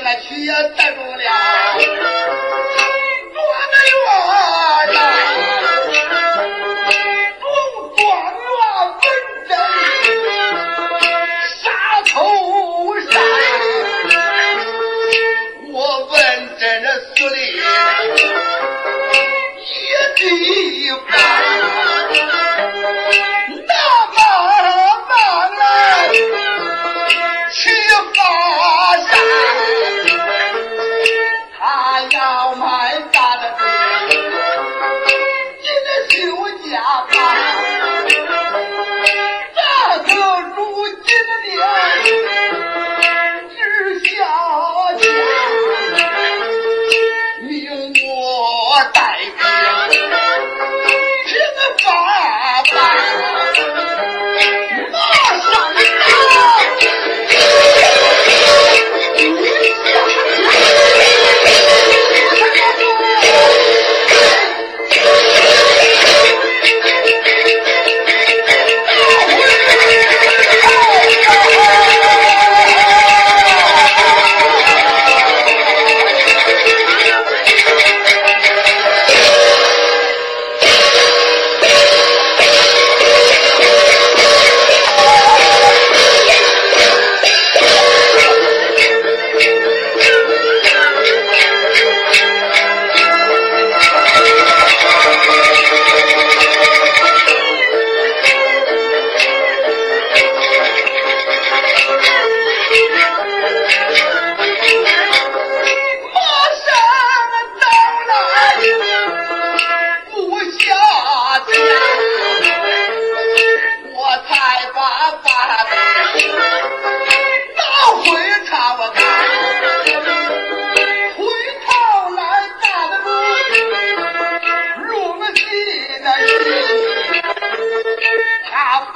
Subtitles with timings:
[0.00, 1.08] 来去也带不了
[3.32, 3.42] 多
[3.72, 4.17] 到了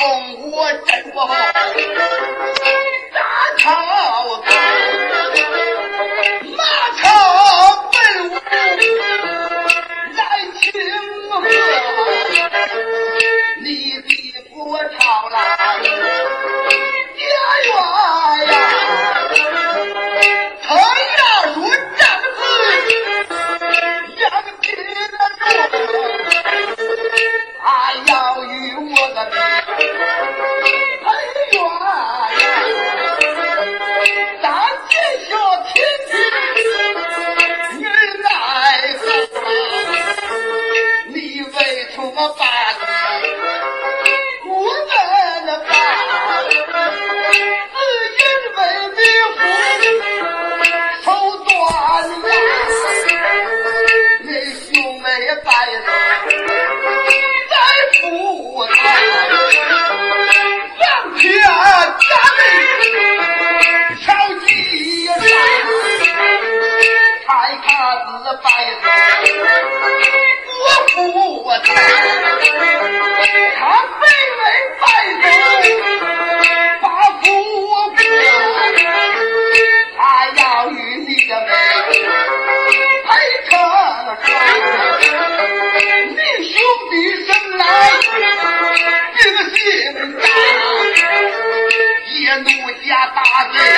[0.00, 0.08] 生
[0.50, 1.52] 活真不好大
[3.58, 4.40] 桃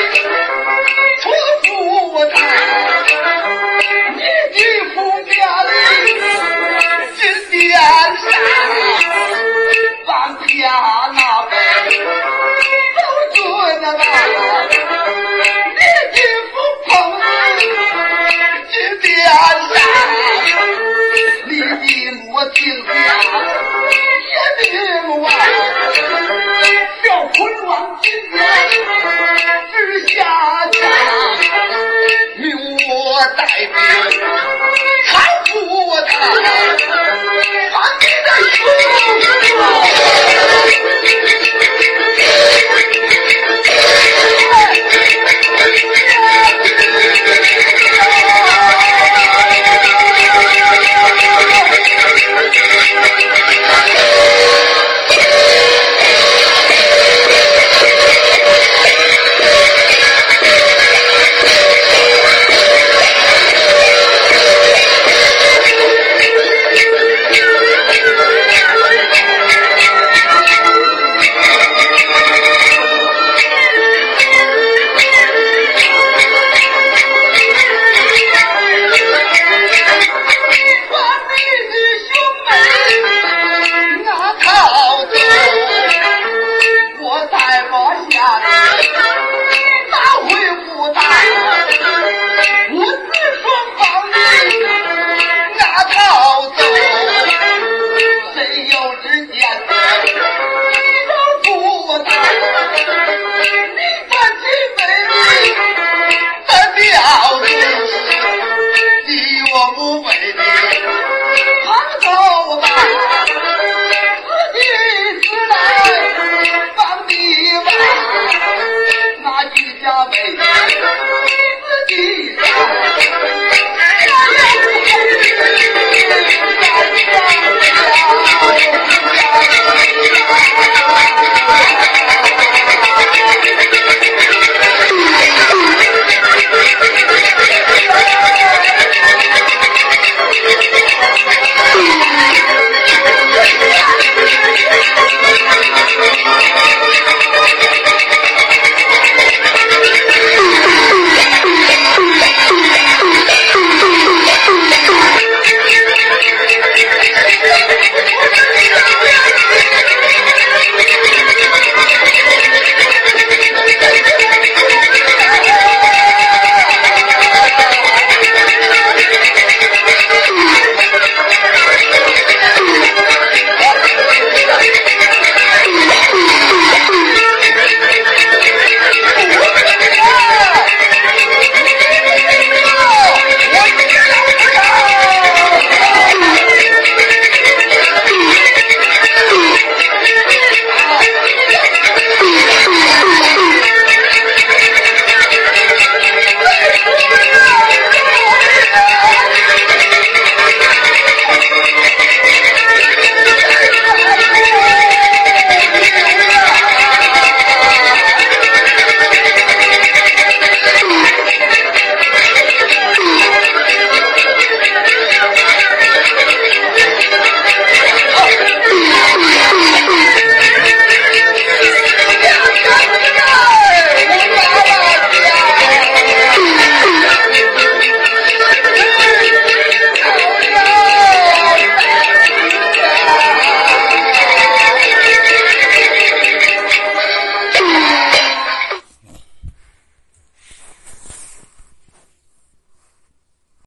[0.00, 0.39] Thank you.